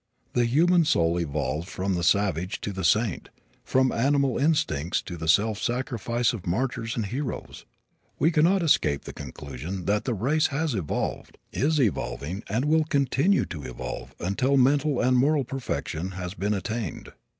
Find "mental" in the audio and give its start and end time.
14.57-14.99